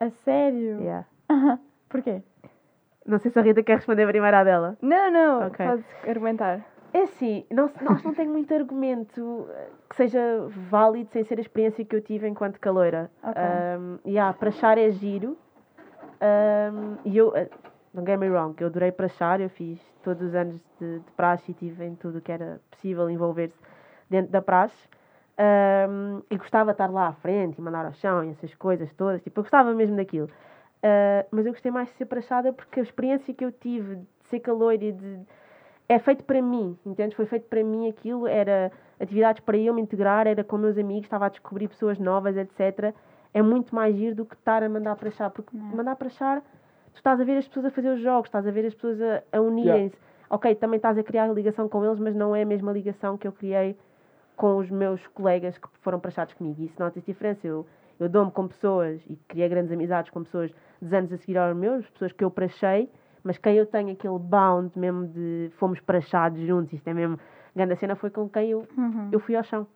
[0.00, 0.80] A sério?
[0.82, 1.06] Yeah.
[1.88, 2.20] Porquê?
[3.06, 4.76] Não sei se a Rita quer responder primeiro à dela.
[4.82, 5.64] Não, não, Ok.
[5.64, 6.60] podes argumentar.
[6.96, 10.18] É assim, não, nós não tenho muito argumento eh, que seja
[10.70, 13.10] válido sem ser a experiência que eu tive enquanto caloira.
[13.22, 13.42] Ok.
[13.42, 15.36] Um, yeah, prachar é giro.
[16.22, 17.50] Um, e eu, eh,
[17.92, 21.50] não get me wrong, eu adorei prachar, eu fiz todos os anos de, de praxe
[21.50, 23.58] e tive em tudo o que era possível envolver-se
[24.08, 24.88] dentro da praxe.
[25.38, 28.90] Um, e gostava de estar lá à frente e mandar ao chão e essas coisas
[28.94, 29.22] todas.
[29.22, 30.30] Tipo, eu gostava mesmo daquilo.
[30.78, 34.06] Uh, mas eu gostei mais de ser prachada porque a experiência que eu tive de
[34.30, 35.20] ser caloira e de,
[35.88, 37.16] é feito para mim, entendes?
[37.16, 41.04] Foi feito para mim aquilo, era atividades para eu me integrar, era com meus amigos,
[41.04, 42.94] estava a descobrir pessoas novas, etc.
[43.32, 45.76] É muito mais giro do que estar a mandar para achar, porque Não.
[45.76, 46.40] mandar para achar,
[46.92, 49.00] tu estás a ver as pessoas a fazer os jogos, estás a ver as pessoas
[49.00, 49.96] a, a unirem-se.
[50.28, 53.28] Ok, também estás a criar ligação com eles, mas não é a mesma ligação que
[53.28, 53.76] eu criei
[54.34, 56.60] com os meus colegas que foram praxados comigo.
[56.60, 57.46] E isso nota diferença.
[57.46, 57.64] Eu,
[57.98, 60.52] eu dou-me com pessoas e criei grandes amizades com pessoas
[60.82, 62.90] dos anos a seguir aos meus, pessoas que eu prachei,
[63.26, 67.18] mas quem eu tenho aquele bound mesmo de fomos praxados juntos, isto é mesmo.
[67.54, 69.08] Grande cena foi com quem eu, Uhum.
[69.10, 69.66] eu fui ao chão.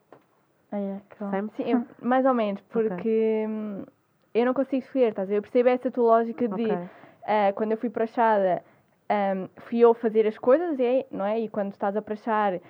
[0.71, 1.00] Ah, é.
[1.30, 1.57] Sempre.
[1.57, 3.85] Sim, eu- mais ou menos, porque hum,
[4.33, 5.38] eu não consigo escolher, estás a ver?
[5.38, 6.78] Eu percebo essa tua lógica de Ok.
[7.26, 8.62] ah, quando eu fui prachada,
[9.11, 11.40] hum, fui eu fazer as coisas, é, não é?
[11.40, 12.61] E quando estás a prachar,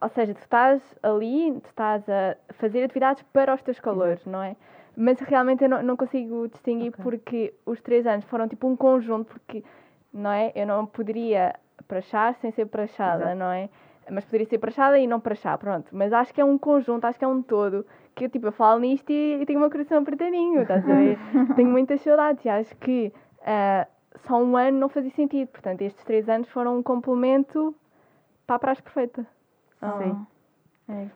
[0.00, 4.42] ou seja, tu estás ali, tu estás a fazer atividades para os teus calores, não
[4.42, 4.56] é?
[4.96, 7.02] Mas realmente eu não, não consigo distinguir Ok.
[7.04, 9.64] porque os três anos foram tipo um conjunto, porque,
[10.12, 10.52] não é?
[10.54, 11.54] Eu não poderia
[11.88, 13.38] prachar sem ser prachada, Exato.
[13.38, 13.68] não é?
[14.10, 15.88] Mas poderia ser prachada e não prachar, pronto.
[15.92, 17.86] Mas acho que é um conjunto, acho que é um todo.
[18.14, 20.94] Que eu, tipo, eu falo nisto e, e tenho o meu coração apertadinho, estás a
[20.94, 21.18] ver?
[21.56, 23.12] tenho muitas saudades e acho que
[23.46, 23.86] ah,
[24.26, 25.48] só um ano não fazia sentido.
[25.48, 27.74] Portanto, estes três anos foram um complemento
[28.46, 29.26] para a praxe perfeita.
[29.98, 30.26] Sim.
[30.88, 31.06] É.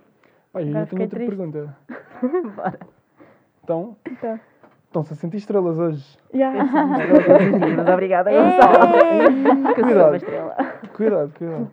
[0.54, 1.37] Olha, eu tenho outra triste.
[1.37, 1.76] pergunta.
[2.56, 2.78] Bora.
[3.62, 4.40] Então, Então.
[5.00, 6.18] A sentir estrelas hoje.
[6.32, 8.92] Mas obrigada, Gonçalo.
[9.74, 10.09] Que eu sou Cuidado.
[10.09, 10.56] uma estrela.
[10.94, 11.70] Cuidado, cuidado.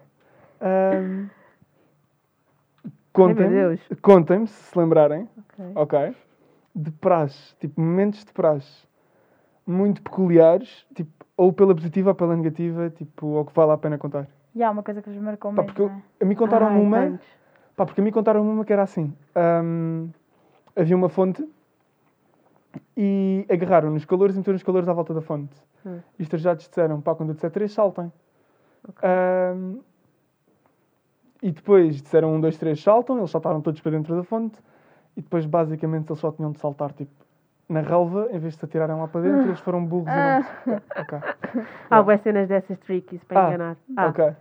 [1.23, 1.29] Meu
[3.13, 3.79] Contem-me, Deus.
[4.01, 5.65] contem-me, se se lembrarem, Ok.
[5.75, 6.15] ok?
[6.75, 8.87] De praxe, tipo, momentos de praxe
[9.67, 13.97] muito peculiares, tipo, ou pela positiva ou pela negativa, tipo, ou que vale a pena
[13.99, 14.27] contar.
[14.55, 16.23] E há uma coisa que vos marcou Pá, mesmo, porque eu- é?
[16.23, 17.19] a mim contaram-me Ai, uma,
[17.75, 19.13] pá, porque a mim contaram uma que era assim.
[19.35, 20.07] ahm,
[20.75, 21.47] havia uma fonte
[22.97, 25.55] e agarraram nos calores e meteram os calores à volta da fonte.
[25.85, 25.99] Hum.
[26.17, 28.11] E os trajados disseram, pá, quando eu disser três, saltem.
[28.87, 29.07] Ok.
[29.07, 29.79] Ahm,
[31.41, 34.57] e depois disseram um, dois, três, saltam, eles saltaram todos para dentro da fonte
[35.17, 37.11] e depois basicamente eles só tinham de saltar tipo
[37.67, 40.83] na relva, em vez de se atirarem lá para dentro, eles foram burros e não.
[41.01, 41.19] Ok.
[41.89, 43.77] Há boas cenas dessas trickies para Ah, enganar.
[43.97, 44.33] Ah, ok.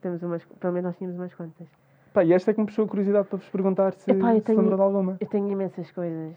[0.00, 1.66] temos umas, pelo menos nós tínhamos umas quantas.
[2.12, 4.40] Pá, e esta é que me puxou a curiosidade para vos perguntar se, Epá, se
[4.42, 5.16] tenho- lembra de alguma.
[5.20, 6.34] Eu tenho imensas coisas.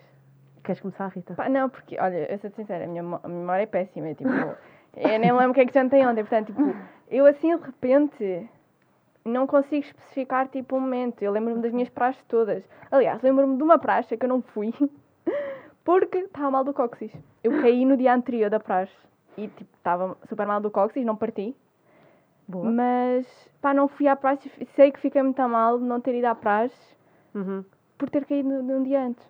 [0.64, 1.34] Queres começar, Rita?
[1.34, 4.08] Pá, não, porque, olha, eu sou sincera, a minha a minha memória é péssima.
[4.10, 4.30] é Tipo,
[4.96, 6.24] eu nem lembro o que é que jantei ontem.
[6.24, 6.76] Portanto, tipo,
[7.10, 8.50] eu assim de repente
[9.26, 11.22] não consigo especificar tipo um momento.
[11.24, 12.64] Eu lembro-me das minhas praxes todas.
[12.92, 14.74] Aliás, lembro-me de uma praxe que eu não fui
[15.84, 17.14] porque estava mal do cóccix.
[17.44, 18.94] Eu caí no dia anterior da praxe
[19.38, 21.56] e tipo, estava super mal do cóccix, não parti.
[22.48, 22.70] Boa.
[22.70, 23.26] Mas,
[23.62, 24.52] pá, não fui à praxe.
[24.76, 26.76] Sei que fiquei muito mal de não ter ido à praxe
[27.34, 27.64] Uhum.
[27.98, 29.26] por ter caído no dia antes.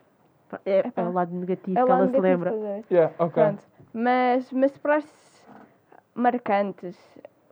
[0.65, 2.53] É, é o lado negativo É o que ela se lembra.
[2.91, 3.43] Yeah, ok.
[3.43, 3.63] Pronto.
[3.93, 5.45] Mas, mas praxes
[6.15, 6.97] marcantes,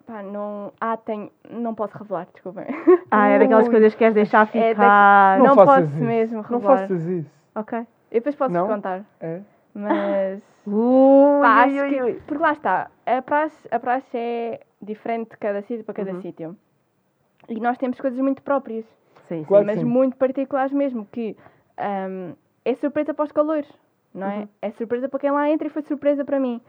[0.06, 0.72] pá, não.
[0.80, 1.32] Ah, tenho.
[1.50, 2.66] Não posso revelar, desculpem.
[3.12, 3.72] Ah, é daquelas Ui.
[3.72, 5.38] coisas que queres deixar É ficar.
[5.40, 6.04] Não não faças posso isso.
[6.04, 6.78] mesmo Não revelar.
[6.80, 7.30] faças isso.
[7.56, 7.80] Ok.
[7.80, 8.68] Eu depois posso Não?
[8.68, 9.04] contar.
[9.20, 9.42] É?
[9.74, 10.42] Mas.
[10.68, 12.20] Ui, pá, acho ui, que-.
[12.22, 12.92] Porque lá está.
[13.06, 16.22] A praxe, a praxe é diferente de cada sítio para cada Uhum.
[16.22, 16.56] sítio.
[17.48, 18.86] E nós temos coisas muito próprias.
[19.28, 19.44] Sim, sim.
[19.46, 19.86] Claro mas sim.
[19.86, 21.36] muito particulares mesmo, que
[21.78, 22.34] ahm,
[22.66, 23.68] é surpresa para os calores,
[24.14, 24.40] não é?
[24.40, 24.48] Uhum.
[24.62, 26.62] É surpresa para quem lá entra e foi surpresa para mim.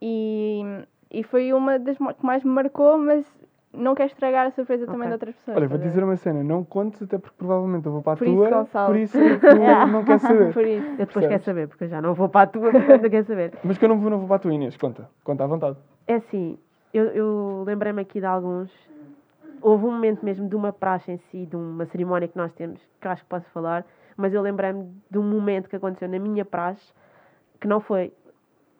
[0.00, 0.62] E,
[1.10, 3.24] e foi uma das que mais me marcou, mas
[3.72, 5.08] não queres estragar a surpresa também Ok.
[5.08, 5.56] de outras pessoas.
[5.56, 8.14] Olha, vou estás a dizer uma cena, não contes até porque provavelmente eu vou para
[8.14, 8.86] a Por isso, tua, Gonçalo.
[8.86, 10.28] por isso tu não queres ver?
[10.28, 10.52] saber.
[10.54, 10.86] Por isso.
[10.86, 11.28] Eu depois Percebes?
[11.28, 13.52] quero saber, porque eu já não vou para a tua, não quero saber.
[13.64, 15.76] Mas que eu não vou, não vou para a tua Inês, conta, conta à vontade.
[16.06, 16.58] É assim,
[16.94, 18.70] eu, eu lembrei-me aqui de alguns.
[19.60, 22.80] Houve um momento mesmo de uma praxe em si, de uma cerimónia que nós temos,
[23.00, 23.84] que eu acho que posso falar,
[24.16, 26.92] mas eu lembrei-me de um momento que aconteceu na minha praxe,
[27.60, 28.12] que não foi,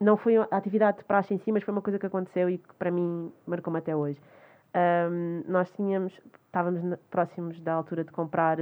[0.01, 2.59] não foi a atividade de praxe em si, mas foi uma coisa que aconteceu e
[2.59, 4.21] que para mim marcou-me até hoje.
[4.75, 8.59] Ahm, nós tínhamos, estávamos próximos da altura de comprar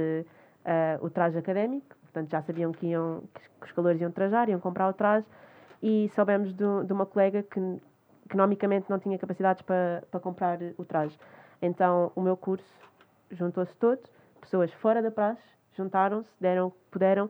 [0.65, 3.23] ah, o traje académico, portanto já sabiam que, iam,
[3.59, 5.25] que os calores iam trajar, iam comprar o traje,
[5.81, 7.59] e soubemos de, um- de uma colega que
[8.25, 11.17] economicamente não tinha capacidades para, para comprar o traje.
[11.61, 12.65] Então o meu curso
[13.31, 13.99] juntou-se todo,
[14.41, 15.43] pessoas fora da praxe,
[15.75, 17.29] juntaram-se, deram o que puderam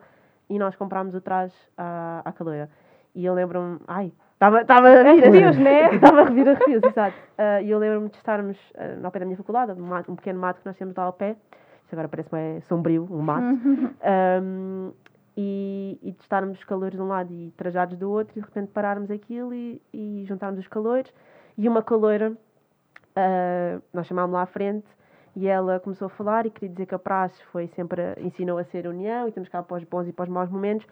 [0.49, 2.69] e nós comprámos o traje à, à caloira.
[3.13, 5.95] E eu lembro-me, ai, estava a vir Arrepios, né?
[5.95, 7.15] Estava a revir arrepios, exato.
[7.38, 10.15] Ah, E eu lembro-me de estarmos ah, ao pé da minha faculdade, um, mato- um
[10.15, 11.36] pequeno mato que nós temos lá ao pé.
[11.84, 13.45] Isto agora parece-me é sombrio, um mato.
[14.03, 14.91] Ahm,
[15.38, 18.45] e, e de estarmos os calores de um lado e trajados do outro, e de
[18.47, 21.13] repente pararmos aquilo e, e juntarmos os calores.
[21.58, 22.34] E uma caloira,
[23.15, 24.86] ah, nós chamámos lá à frente,
[25.35, 28.57] e ela começou a falar e queria dizer que a praxe foi sempre, a- ensinou
[28.57, 30.87] a ser união, e temos cá para os bons e para os maus momentos.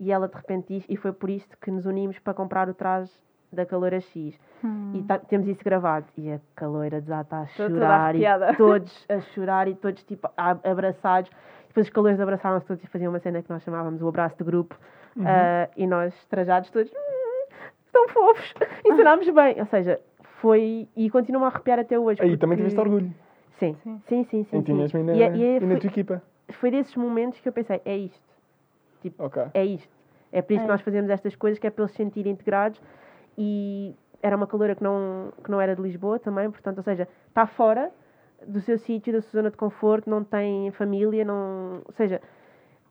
[0.00, 2.74] E ela de repente diz, e foi por isto que nos unimos para comprar o
[2.74, 3.12] traje
[3.52, 4.38] da caloira X.
[4.94, 6.06] E tá- temos isso gravado.
[6.16, 8.20] E a caloira desata a Estou chorar, e
[8.56, 11.30] todos a chorar, e todos tipo a- abraçados.
[11.68, 14.44] Depois os calores abraçaram-se todos e faziam uma cena que nós chamávamos o abraço de
[14.44, 14.78] grupo.
[15.26, 17.54] Ah, e nós, trajados todos, "Hum,
[17.92, 18.54] tão fofos,
[18.86, 19.60] ensinámos bem.
[19.60, 20.00] Ou seja,
[20.40, 20.88] foi.
[20.96, 22.20] E continua a arrepiar até hoje.
[22.22, 23.12] Aí porque- também tiveste orgulho
[23.58, 24.00] Sim, Sim.
[24.08, 24.44] sim, sim.
[24.44, 24.74] sim, em ti sim.
[24.78, 26.22] mesmo e na, E é- e é- e na foi, tua equipa.
[26.50, 28.22] foi desses momentos que eu pensei: é isto,
[29.18, 29.42] Ok.
[29.54, 29.90] é isto.
[30.32, 30.72] É por isso que É.
[30.72, 32.80] nós fazemos estas coisas, que é para eles se sentirem integrados.
[33.36, 37.06] E era uma caloura que não, que não era de Lisboa também, portanto, ou seja,
[37.28, 37.90] está fora
[38.46, 41.82] do seu sítio, da sua zona de conforto, não tem família, não.
[41.86, 42.20] Ou seja,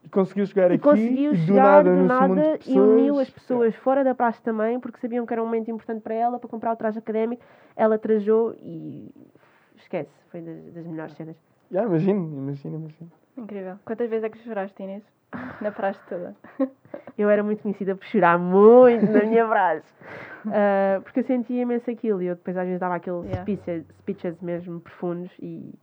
[0.04, 2.80] E conseguiu chegar e aqui conseguiu e do chegar nada, do no nada de e
[2.80, 6.13] uniu as pessoas fora da praxe também, porque sabiam que era um momento importante para
[6.13, 7.43] ela, para comprar o traje académico.
[7.76, 9.12] Ela trajou e
[9.82, 11.36] esquece, foi das, das melhores cenas.
[11.72, 13.12] Yeah, imagino, imagino, imagino.
[13.38, 13.76] Incrível.
[13.86, 15.04] Quantas vezes é que choraste, Inês?
[15.62, 16.36] Na praxe toda.
[17.17, 19.86] Eu era muito conhecida por chorar muito na minha frase.
[20.48, 23.41] Ah, porque eu sentia imenso aquilo e eu depois às vezes dava aqueles Yeah.
[23.44, 25.74] speeches, speeches mesmo profundos e,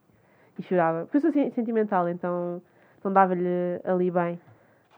[0.58, 1.02] e chorava.
[1.04, 2.60] Porque eu sou sen- sentimental, então,
[2.98, 4.38] então dava-lhe ali bem.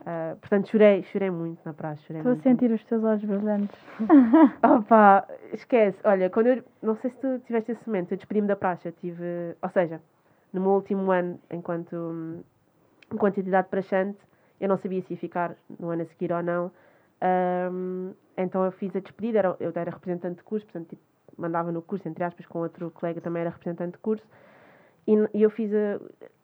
[0.07, 2.03] Ah, portanto, chorei, chorei muito na praxe.
[2.05, 3.79] Chorei Estou a muito, sentir os teus olhos brilhantes.
[4.63, 5.99] Opa, esquece.
[6.05, 6.65] Olha, quando eu.
[6.83, 8.59] Não sei se tu tiveste esse momento, eu despedi-me da.
[8.85, 9.57] Eu tive.
[9.61, 10.01] Ou seja,
[10.53, 12.43] no meu último ano, enquanto, hum,
[13.13, 14.19] enquanto entidade praxante,
[14.61, 16.71] eu não sabia se ia ficar no ano a seguir ou não.
[17.73, 21.03] Hum, então eu fiz a despedida, era, eu era representante de curso, portanto, tipo,
[21.37, 24.27] mandava no curso, entre aspas, com outro colega também era representante de curso.
[25.07, 26.01] E, e eu fiz a.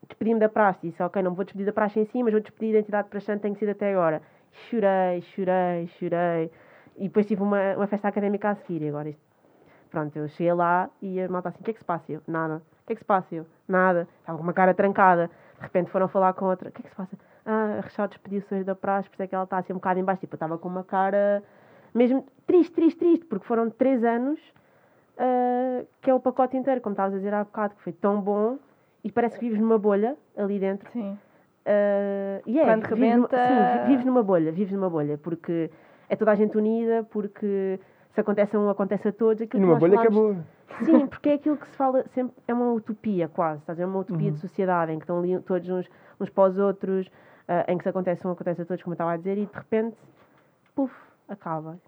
[0.09, 2.73] Despedi-me da praxe, disse, ok, não vou despedir da praxe em si, mas vou despedir
[2.73, 4.23] da entidade praxante, que ser até agora.
[4.53, 6.51] Chorei, chorei, chorei.
[6.97, 8.83] E depois tive uma, uma festa académica a seguir.
[8.83, 9.27] E agora isto.
[9.91, 12.13] Pronto, eu cheguei lá e a malta assim: o que é que se passa?
[12.13, 12.57] Eu, nada.
[12.57, 13.35] O que é que se passa?
[13.35, 14.09] Eu, nada.
[14.21, 15.31] Estava com uma cara trancada.
[15.57, 17.17] De repente foram falar com outra: o que é que se passa?
[17.45, 19.77] Ah, a Rachel despediu-se hoje da praxe, por isso é que ela está assim um
[19.77, 20.21] bocado em baixo.
[20.21, 21.43] Tipo, eu estava com uma cara
[21.95, 24.41] mesmo triste, triste, triste, porque foram três anos
[25.19, 28.21] ah, que é o pacote inteiro, como estavas a dizer há bocado, que foi tão
[28.21, 28.59] bom
[29.05, 30.91] e parece que vives numa bolha ali dentro.
[30.91, 31.19] Sim.
[31.67, 35.71] Uh, e é, Quando vives numa- sim, vi- vives numa bolha, vives numa bolha, porque
[36.09, 37.81] é toda a gente unida, porque
[38.13, 39.41] se acontece a um, acontece a todos.
[39.41, 40.47] E Aquilo numa nós bolha que falámos- boa.
[40.85, 43.83] Sim, porque é aquilo que se fala sempre, é uma utopia quase, estás a ver?
[43.85, 44.33] É uma utopia Uhum.
[44.35, 45.89] de sociedade em que estão ali todos uns,
[46.21, 47.09] uns para os outros,
[47.49, 49.47] ah, em que se acontece um, acontece a todos, como eu estava a dizer, e
[49.47, 49.97] de repente,
[50.75, 50.93] puf,
[51.29, 51.79] acaba.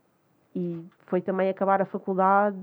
[0.55, 2.57] E foi também acabar a faculdade.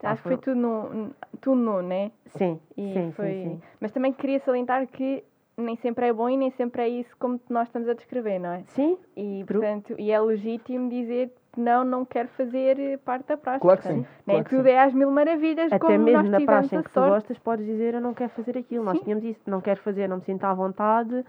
[0.00, 1.10] pá, Acho que foi tudo no,
[1.40, 2.10] tudo no, né?
[2.26, 3.26] Sim, E sim, foi...
[3.26, 3.62] sim, sim.
[3.80, 5.24] Mas também queria salientar que
[5.56, 8.50] nem sempre é bom e nem sempre é isso como nós estamos a descrever, não
[8.52, 8.62] é?
[8.68, 13.60] Sim, E, portanto, e é legítimo dizer que não, não quero fazer parte da praxe.
[13.60, 14.06] Claro que sim.
[14.26, 14.70] Nem claro tudo sim.
[14.70, 17.66] é às mil maravilhas, Até como mesmo nós na praxe em que tu gostas, podes
[17.66, 18.82] dizer eu não quero fazer aquilo.
[18.84, 19.04] Nós Sim.
[19.04, 21.24] tínhamos isso, não quero fazer, não me sinto à vontade,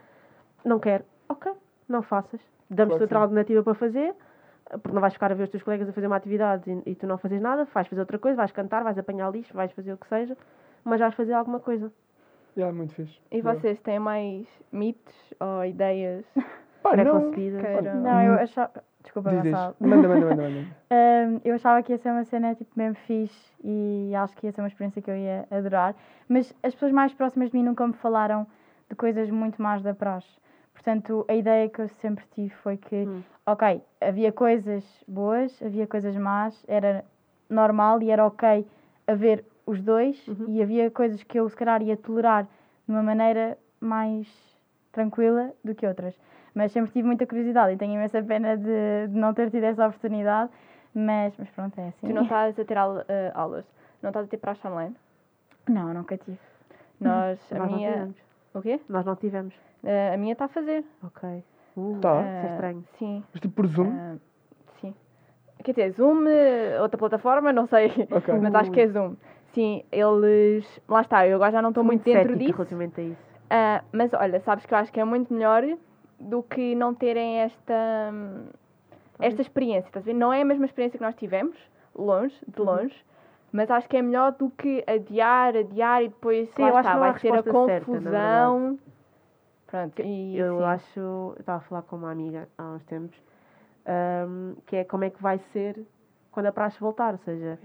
[0.64, 1.04] não quero.
[1.28, 1.52] Ok,
[1.90, 2.40] não faças.
[2.70, 3.24] Damos-te Claro outra sim.
[3.24, 4.16] alternativa para fazer,
[4.92, 7.06] não vais ficar a ver os teus colegas a fazer uma atividade e, e tu
[7.08, 9.98] não fazes nada, vais fazer outra coisa, vais cantar, vais apanhar lixo, vais fazer o
[9.98, 10.38] que seja,
[10.84, 11.92] mas vais fazer alguma coisa.
[12.56, 13.20] Yeah, muito fixe.
[13.32, 13.60] E Yeah.
[13.60, 16.26] vocês têm mais mitos ou ideias?
[16.84, 17.32] Pá, não.
[17.32, 18.72] Queiram- Não, eu achava.
[19.02, 19.52] Desculpa, Diz, diz.
[19.80, 20.68] Manda, manda, manda, manda.
[20.94, 24.52] Hum, eu achava que ia ser uma cena tipo mesmo fixe e acho que ia
[24.52, 25.96] ser uma experiência que eu ia adorar.
[26.30, 28.46] Mas as pessoas mais próximas de mim nunca me falaram
[28.90, 30.30] de coisas muito más da praxe.
[30.84, 33.24] Portanto, a ideia que eu sempre tive foi que, Hum.
[33.46, 37.06] ok, havia coisas boas, havia coisas más, era
[37.50, 38.68] normal e era ok
[39.08, 40.46] haver os dois Uhum.
[40.50, 44.28] e havia coisas que eu se calhar ia tolerar de uma maneira mais
[44.92, 46.20] tranquila do que outras.
[46.54, 49.88] Mas sempre tive muita curiosidade e tenho imensa pena de, de não ter tido essa
[49.88, 50.52] oportunidade.
[50.94, 52.08] Mas, mas pronto, é assim.
[52.08, 52.76] Tu não estás a ter
[53.08, 53.66] eh, aulas,
[54.02, 54.96] não estás a ter praxe online?
[55.70, 56.38] Não, nunca tive.
[57.00, 58.10] Nós, a Nós minha.
[58.54, 58.80] O quê?
[58.88, 59.54] Nós não tivemos.
[59.84, 60.84] Eh, a minha está a fazer.
[61.04, 61.44] Ok.
[61.76, 62.22] Uh, Tá.
[62.22, 62.84] Isso é estranho.
[63.00, 63.24] Sim.
[63.32, 63.90] Mas tipo por Zoom?
[63.92, 64.16] ah,
[64.80, 64.94] sim.
[65.64, 67.88] Quer dizer, Zoom, eh, outra plataforma, não sei.
[68.12, 68.34] Ok.
[68.42, 69.16] Mas acho que é Zoom.
[69.54, 70.82] Sim, eles.
[70.88, 72.54] Lá está, eu agora já não estou Sou muito dentro disso.
[72.54, 73.22] relativamente a isso.
[73.50, 75.64] Ah, mas olha, sabes que eu acho que é muito melhor
[76.20, 78.46] do que não terem esta, hum,
[79.20, 79.88] esta experiência.
[79.90, 80.14] Estás a ver?
[80.16, 81.56] Não é a mesma experiência que nós tivemos,
[81.96, 82.66] longe, de Uhum.
[82.66, 82.96] longe,
[83.54, 86.98] mas acho que é melhor do que adiar, adiar e depois Sim, lá acho está,
[86.98, 88.80] vai ser a resposta certa, confusão.
[89.68, 93.16] Pronto, e Eu acho, eu estava a falar com uma amiga há uns tempos,
[93.86, 95.86] ahm, que é como é que vai ser
[96.32, 97.60] quando a praxe voltar, ou seja,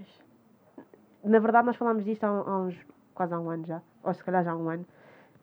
[1.23, 2.77] na verdade nós falámos disto há, há uns,
[3.15, 4.85] quase há um ano já, ou se calhar já há um ano,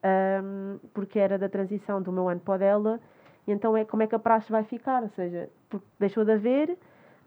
[0.03, 3.01] ahm, porque era da transição do meu ano para o dela,
[3.49, 6.33] e então é como é que a praxe vai ficar, ou seja, porque deixou de
[6.33, 6.79] haver,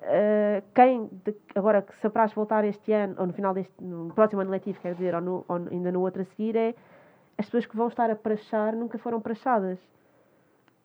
[0.01, 3.73] ah, quem, de- agora que se a praxe voltar este ano, ou no final deste,
[3.83, 6.75] no próximo ano letivo, quer dizer, ou, no- ou ainda no outro a seguir, é
[7.37, 9.79] as pessoas que vão estar a praxar nunca foram praxadas.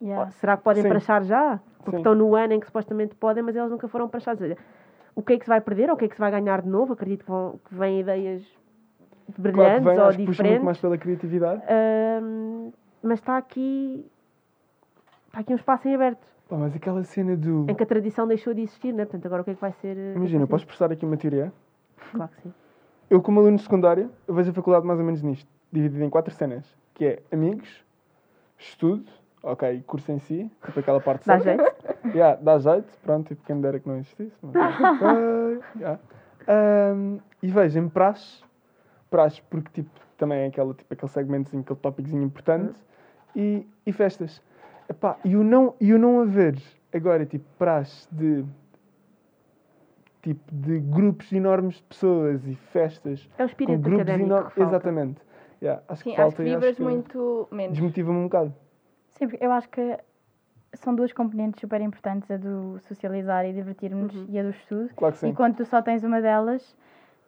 [0.03, 0.31] Yeah.
[0.33, 0.89] Será que podem Sim.
[0.89, 1.59] praxar já?
[1.79, 1.97] Porque Sim.
[1.99, 4.41] estão no ano em que supostamente podem, mas eles nunca foram praxados.
[4.43, 4.61] Ou seja,
[5.15, 6.63] o que é que se vai perder ou o que é que se vai ganhar
[6.63, 6.93] de novo?
[6.93, 8.43] Acredito que, vão, que vêm ideias
[9.39, 10.81] brilhantes Claro que vem, ou acho que puxa muito mais diferentes.
[10.81, 11.63] pela criatividade.
[13.03, 14.07] Mas está aqui.
[15.29, 16.27] Está aqui um espaço em aberto.
[16.49, 17.67] Pá, mas aquela cena do.
[17.69, 19.05] Em que a tradição deixou de existir, né?
[19.05, 19.97] Portanto, agora o que é que vai ser.
[19.97, 21.53] eh, Imagina, eu posso expressar aqui uma teoria?
[22.13, 22.53] Claro que sim.
[23.09, 26.11] Eu, como aluno de secundária, eu vejo a faculdade mais ou menos nisto, dividida em
[26.11, 27.85] quatro cenas, que é amigos,
[28.59, 29.05] estudo,
[29.43, 31.63] ok, curso em si, tipo aquela parte Dá jeito?
[32.15, 34.37] Yeah, dá jeito, pronto, tipo quem dera que não existisse.
[34.43, 34.55] Mas,
[35.77, 35.99] yeah.
[36.47, 38.43] Ahm, e vejo em praxe,
[39.11, 42.75] praxe porque tipo, também é aquela, tipo, aquele segmentozinho, aquele tópicozinho importante,
[43.35, 44.43] e, e festas.
[44.89, 46.59] Epá, e o não, e o não haver
[46.93, 48.45] agora tipo praxe de
[50.23, 54.53] tipo de grupos enormes de pessoas e festas É o com espírito grupos académico enormes.
[54.53, 54.71] que falta.
[54.77, 55.21] Exatamente.
[55.63, 57.73] Yeah, acho Sim, que falta acho que vibras acho que muito menos.
[57.79, 58.55] desmotiva-me um bocado.
[59.11, 59.99] Sim, porque eu acho que
[60.75, 64.27] são duas componentes super importantes, a do socializar e divertir-nos Uhum.
[64.29, 64.91] e a do estudo.
[64.97, 65.29] Claro que sim.
[65.29, 66.77] E quando tu só tens uma delas,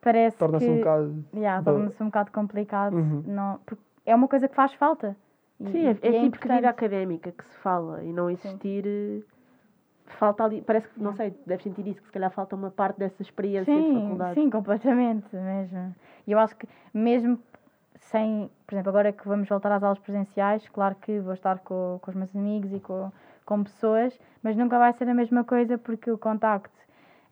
[0.01, 0.71] parece Torna-se que...
[0.73, 1.25] um bocado.
[1.35, 2.95] Yeah, torna-se um bocado complicado.
[2.97, 3.23] Uhum.
[3.27, 5.17] Não, porque é uma coisa que faz falta.
[5.61, 6.55] E- Sim, é, e é tipo de importante.
[6.57, 8.85] vida académica que se fala e não existir.
[8.87, 9.23] eh,
[10.07, 10.63] Falta ali.
[10.63, 13.73] Parece que, não sei, deves sentir isso, que se calhar falta uma parte dessa experiência
[13.75, 14.35] de Sim, faculdade.
[14.35, 15.95] sim, completamente mesmo.
[16.27, 17.41] E eu acho que mesmo
[17.97, 21.99] sem, por exemplo, agora que vamos voltar às aulas presenciais, claro que vou estar com,
[22.01, 23.11] com os meus amigos e com,
[23.45, 26.79] com pessoas, mas nunca vai ser a mesma coisa porque o contacto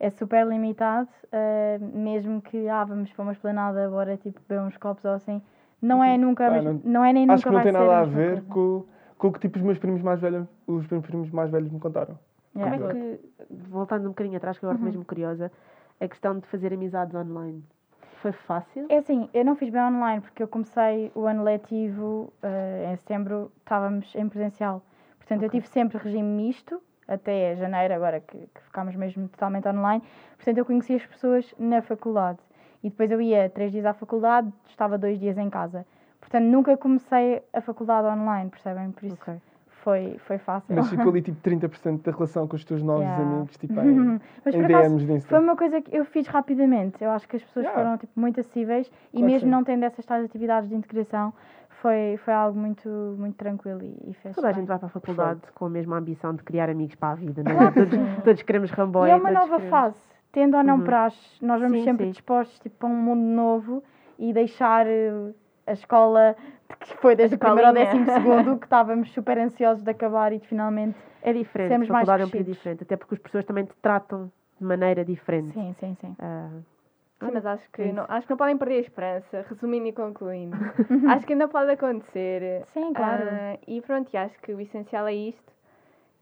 [0.01, 4.77] é super limitado, eh, mesmo que ah, vamos para uma esplanada agora, tipo, beber uns
[4.77, 5.41] copos ou assim,
[5.85, 7.99] não é nunca, a Ah, não- não, é nem Acho nunca que não tem nada
[7.99, 8.85] a ver com,
[9.19, 11.79] com o que tipo os meus primos mais velhos, os meus primos mais velhos me
[11.81, 12.19] contaram.
[12.57, 12.77] Yeah.
[12.79, 13.21] Como é que,
[13.51, 15.51] voltando um bocadinho atrás, que agora estou mesmo curiosa,
[16.01, 17.65] a questão de fazer amizades online
[18.23, 18.87] foi fácil?
[18.89, 22.97] É assim, eu não fiz bem online porque eu comecei o ano letivo eh, em
[22.97, 24.83] setembro, estávamos em presencial.
[25.19, 25.61] Portanto, eu Ok.
[25.61, 30.03] tive sempre regime misto, até janeiro, agora que, que ficámos mesmo totalmente online.
[30.37, 32.39] Portanto, eu conhecia as pessoas na faculdade.
[32.85, 35.87] E depois eu ia três dias à faculdade, estava dois dias em casa.
[36.21, 38.91] Portanto, nunca comecei a faculdade online, percebem?
[38.93, 39.35] Por isso Ok.
[39.83, 40.75] foi, foi fácil.
[40.77, 43.25] Mas ficou ali tipo 30% da relação com os teus novos Yeah.
[43.25, 45.29] amigos, tipo em, Mas em DMs de Insta.
[45.31, 47.03] foi uma coisa que eu fiz rapidamente.
[47.03, 47.83] Eu acho que as pessoas Yeah.
[47.83, 49.51] foram tipo, muito acessíveis e Claro mesmo sim.
[49.51, 51.33] não tendo essas tais atividades de integração,
[51.81, 54.61] foi, foi algo muito, muito tranquilo e, e fez Toda a bem.
[54.61, 57.43] gente vai para a faculdade com a mesma ambição de criar amigos para a vida,
[57.43, 57.71] não é?
[57.71, 59.13] Todos, todos queremos E ramboia.
[59.13, 60.14] é uma nova queremos- fase.
[60.35, 60.85] Tendo ou não Uhum.
[60.85, 62.11] praxe, nós vamos Sim, sempre sim.
[62.11, 63.85] dispostos tipo, para um mundo novo
[64.19, 65.33] e deixar eh,
[65.65, 66.35] a escola
[66.81, 70.41] que foi desde o primeiro ao décimo segundo, que estávamos super ansiosos de acabar e
[70.41, 70.99] de finalmente.
[71.23, 72.47] É diferente, Sermos a mais é um crescidos.
[72.57, 75.53] diferente, até porque as pessoas também te tratam de maneira diferente.
[75.53, 76.17] Sim, sim, sim.
[76.19, 76.51] Ah,
[77.21, 79.93] Sim, mas acho que, é não, acho que não podem perder a esperança, resumindo e
[79.93, 80.57] concluindo.
[81.15, 82.65] acho que ainda pode acontecer.
[82.73, 83.23] Sim, claro.
[83.23, 85.53] Ah, e pronto, e acho que o essencial é isto: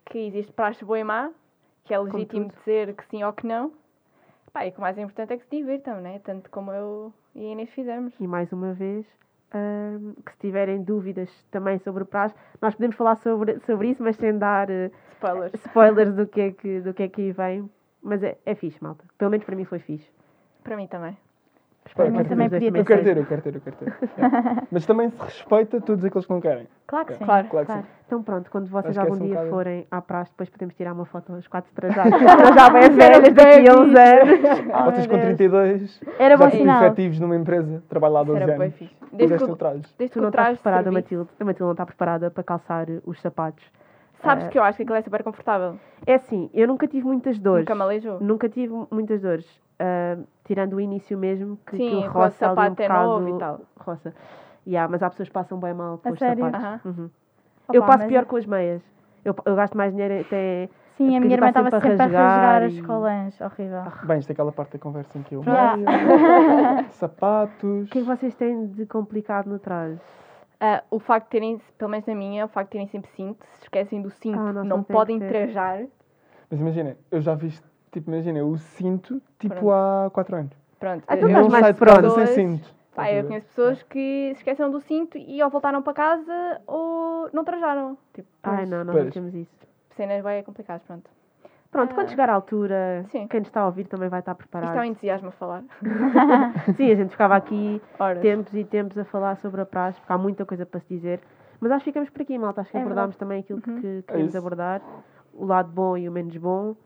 [0.05, 1.31] que existe praxe boa e má,
[1.85, 3.72] que é legítimo dizer que sim ou que não.
[4.53, 6.19] Pá, e que o mais importante é que se divirtam, né?
[6.19, 8.12] Tanto como eu e a Inês fizemos.
[8.21, 9.07] E mais uma vez,
[9.53, 14.03] ahm, que se tiverem dúvidas também sobre o prazo, nós podemos falar sobre, sobre isso,
[14.03, 15.55] mas sem dar eh, Spoilers.
[15.55, 17.71] spoilers do que, é que, do que é que aí vem.
[18.03, 19.05] Mas é, é fixe, malta.
[19.17, 20.11] Pelo menos para mim foi fixe.
[20.62, 21.17] Para mim também.
[21.95, 23.88] Pá, eu quero dois Eu quero ter, eu quero ter, eu quero ter.
[23.88, 24.62] É.
[24.71, 26.66] Mas também se respeita todos aqueles que não querem.
[26.87, 27.25] Claro que sim.
[27.25, 27.49] Claro.
[27.49, 27.87] Claro que Claro.
[27.87, 27.88] sim.
[28.07, 30.92] Então pronto, quando vocês algum é um dia bocado- forem à praxe, depois podemos tirar
[30.95, 32.12] uma foto aos quatro trajados.
[32.18, 34.68] já bem velhas daqui a uns anos.
[34.73, 35.25] Ah, Vocês com Deus.
[35.25, 38.75] 32 Era bom já efetivos numa empresa, trabalho lá há 12 Era anos.
[38.75, 38.97] fixe.
[39.12, 39.45] Desde que,
[39.99, 41.29] desde Tu que não o estás traje preparada, Matilde.
[41.38, 43.62] A Matilde não está preparada para calçar os sapatos.
[44.23, 45.79] Sabes Ah, que eu acho que aquilo é super confortável.
[46.07, 47.63] É assim, eu nunca tive muitas dores.
[47.65, 48.21] Nunca me aleijou.
[48.21, 49.47] Nunca tive muitas dores.
[49.81, 52.89] ah, tirando o início mesmo, que Sim, aquilo com o roça ali um sapato é
[52.89, 53.61] novo e tal.
[53.79, 54.15] Roça.
[54.67, 56.45] Yeah, mas há pessoas que passam bem mal com A os sério?
[56.45, 56.85] sapatos.
[56.85, 57.11] Uhum.
[57.69, 58.81] Opa, eu passo mas- pior com as meias.
[59.25, 60.69] Eu, eu gasto mais dinheiro até.
[60.97, 63.41] Sim, a porque minha irmã estava sempre sempre a a rasgar rasgar as e- colãs.
[63.41, 63.83] Horrível.
[64.05, 65.43] Bem, isto é aquela parte da conversa em que eu.
[65.43, 65.77] Yeah.
[65.77, 67.87] meia, sapatos.
[67.87, 69.99] O que é que vocês têm de complicado no traje?
[70.64, 73.44] Ah, o facto de terem, pelo menos na minha, o facto de terem sempre cinto,
[73.55, 75.87] se esquecem do cinto, Ah, não não podem trajar.
[76.48, 77.53] Mas imagina, eu já vi,
[77.90, 79.72] tipo, imagina, eu sinto tipo Pronto.
[79.72, 80.53] há 4 anos.
[80.79, 81.03] Pronto.
[81.09, 82.14] Ah, tu eu estás não mais saio de casa pronto.
[82.14, 82.27] sem
[82.59, 82.75] cinto.
[82.94, 87.29] Pá, eu conheço pessoas que se esqueceram do cinto e ou voltaram para casa ou
[87.33, 87.98] não trajaram.
[88.12, 89.14] Tipo, Ai, não, nós não Pois.
[89.14, 89.66] temos isso.
[89.96, 91.11] cenas bem complicadas, pronto.
[91.73, 92.11] Pronto, quando Ah.
[92.11, 93.27] chegar à altura, Sim.
[93.27, 94.69] quem nos está a ouvir também vai estar preparado.
[94.69, 95.65] Isto é um entusiasmo a falar.
[96.77, 98.21] Sim, a gente ficava aqui Horas.
[98.21, 101.21] tempos e tempos a falar sobre a praxe, porque há muita coisa para se dizer.
[101.59, 102.61] Mas acho que ficamos por aqui, malta.
[102.61, 103.81] Acho que É abordámos também aquilo Uhum.
[103.81, 104.39] que queríamos isso.
[104.39, 104.83] abordar,
[105.33, 106.77] o lado bom e o menos bom,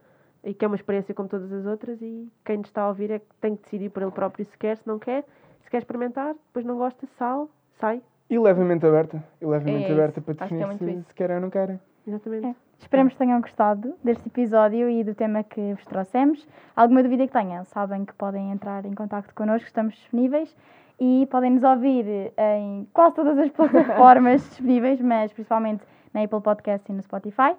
[0.44, 2.00] e que é uma experiência como todas as outras.
[2.00, 4.56] E quem nos está a ouvir é que tem que decidir por ele próprio se
[4.56, 5.24] quer, se não quer.
[5.62, 8.00] Se quer experimentar, depois não gosta, sal, sai.
[8.30, 9.22] E leve a mente aberta.
[9.40, 11.80] E leve a É aberta para é definir se, se querem ou não querem.
[12.06, 12.56] Exatamente.
[12.78, 16.46] Esperemos que tenham gostado deste episódio e do tema que vos trouxemos.
[16.74, 20.54] Alguma dúvida que tenham, sabem que podem entrar em contato connosco, estamos disponíveis
[21.00, 26.90] e podem nos ouvir em quase todas as plataformas disponíveis, mas principalmente na Apple Podcast
[26.90, 27.56] e no Spotify.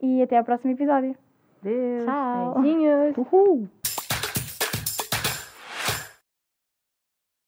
[0.00, 1.16] E até ao próximo episódio.
[1.62, 2.04] Deus.
[2.04, 2.60] Tchau!
[2.60, 3.16] Beijinhos.
[3.16, 3.68] Uhul!